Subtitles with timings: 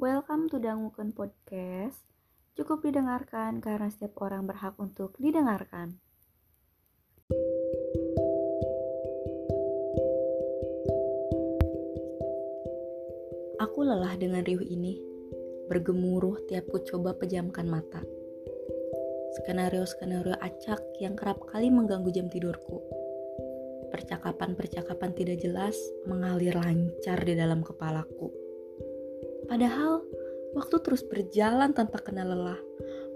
[0.00, 2.00] Welcome to Dangukan Podcast.
[2.56, 6.00] Cukup didengarkan karena setiap orang berhak untuk didengarkan.
[13.60, 14.96] Aku lelah dengan riuh ini,
[15.68, 18.00] bergemuruh tiap ku coba pejamkan mata.
[19.36, 22.80] Skenario-skenario acak yang kerap kali mengganggu jam tidurku.
[23.92, 25.76] Percakapan-percakapan tidak jelas
[26.08, 28.39] mengalir lancar di dalam kepalaku
[29.50, 30.06] Padahal
[30.54, 32.62] waktu terus berjalan tanpa kenal lelah.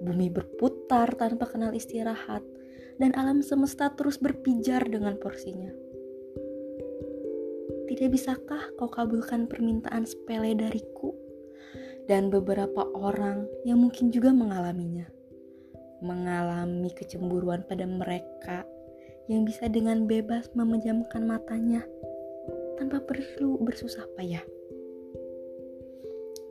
[0.02, 2.42] Bumi berputar tanpa kenal istirahat.
[2.98, 5.70] Dan alam semesta terus berpijar dengan porsinya.
[7.86, 11.14] Tidak bisakah kau kabulkan permintaan sepele dariku?
[12.10, 15.06] Dan beberapa orang yang mungkin juga mengalaminya.
[16.02, 18.66] Mengalami kecemburuan pada mereka
[19.30, 21.82] yang bisa dengan bebas memejamkan matanya
[22.78, 24.44] tanpa perlu bersusah payah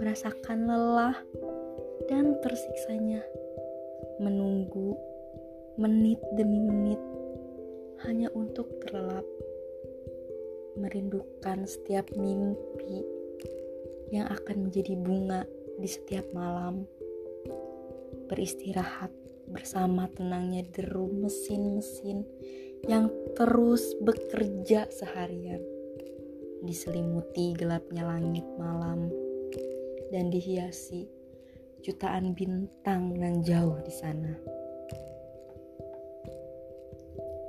[0.02, 1.18] merasakan lelah
[2.10, 3.22] dan tersiksanya.
[4.22, 4.98] Menunggu
[5.78, 7.02] menit demi menit
[8.06, 9.26] hanya untuk terlelap
[10.78, 13.06] merindukan setiap mimpi
[14.14, 15.46] yang akan menjadi bunga
[15.78, 16.86] di setiap malam.
[18.30, 19.14] Beristirahat
[19.50, 22.26] bersama tenangnya deru mesin-mesin
[22.90, 25.62] yang terus bekerja seharian.
[26.64, 29.23] Diselimuti gelapnya langit malam
[30.10, 31.08] dan dihiasi
[31.84, 34.34] jutaan bintang nan jauh di sana.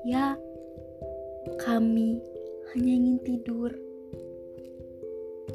[0.04, 0.36] Ya,
[1.64, 2.20] kami
[2.74, 3.70] hanya ingin tidur.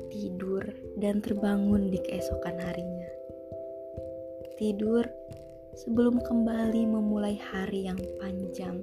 [0.10, 0.64] Tidur
[0.98, 3.12] dan terbangun di keesokan harinya.
[4.58, 5.06] Tidur
[5.76, 8.82] sebelum kembali memulai hari yang panjang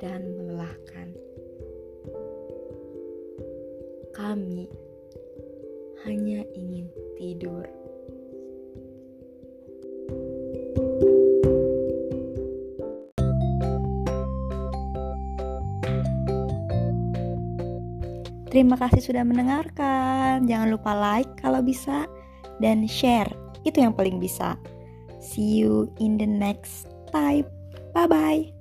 [0.00, 1.14] dan melelahkan.
[4.16, 4.89] Kami
[6.06, 6.88] hanya ingin
[7.20, 7.64] tidur.
[18.50, 20.42] Terima kasih sudah mendengarkan.
[20.50, 22.10] Jangan lupa like kalau bisa
[22.58, 23.30] dan share.
[23.62, 24.58] Itu yang paling bisa.
[25.22, 27.46] See you in the next time.
[27.94, 28.59] Bye bye.